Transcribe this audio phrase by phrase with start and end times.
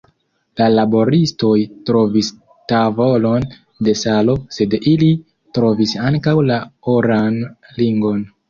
[0.59, 1.51] La laboristoj
[1.89, 2.31] trovis
[2.73, 3.45] tavolon
[3.89, 5.13] de salo, sed ili
[5.59, 6.61] trovis ankaŭ la
[6.97, 7.43] oran
[7.81, 8.31] ringon.